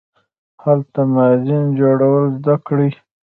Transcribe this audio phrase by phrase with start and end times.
[0.63, 2.91] هلته ما زین جوړول زده کړل.